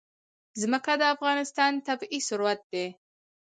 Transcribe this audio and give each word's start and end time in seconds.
ځمکه 0.61 0.91
د 0.97 1.03
افغانستان 1.15 1.71
طبعي 1.87 2.19
ثروت 2.27 2.59
دی. 2.71 2.85